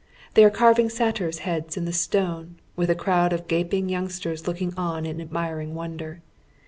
[0.33, 4.73] They are carving satyrs' heads in the stone, with a crowd of gaping youngsters looking
[4.75, 6.23] on in admiring wonder.